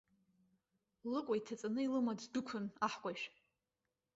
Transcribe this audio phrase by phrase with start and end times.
[1.11, 3.25] Лыкәа иҭаҵаны илыма ддәықәын аҳкәажә.